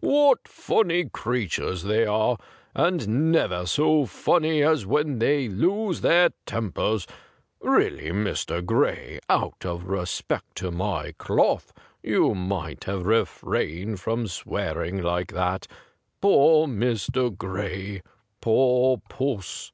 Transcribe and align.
What 0.00 0.48
funny 0.48 1.10
creatures 1.10 1.82
they 1.82 2.06
are, 2.06 2.38
and 2.74 3.30
never 3.30 3.66
so 3.66 4.06
funny 4.06 4.62
as 4.62 4.86
when 4.86 5.18
they 5.18 5.46
lose 5.46 6.00
their 6.00 6.30
tempers! 6.46 7.06
Really, 7.60 8.04
Mr. 8.08 8.64
Gray, 8.64 9.18
out 9.28 9.66
of 9.66 9.84
respect 9.84 10.54
to 10.56 10.70
my 10.70 11.12
cloth, 11.18 11.74
you 12.02 12.34
might 12.34 12.84
have 12.84 13.04
refrained 13.04 14.00
from 14.00 14.26
swearing 14.26 15.02
like 15.02 15.34
that. 15.34 15.66
Poor 16.22 16.66
Mr. 16.66 17.36
Gray! 17.36 18.00
Poor 18.40 19.02
puss 19.10 19.70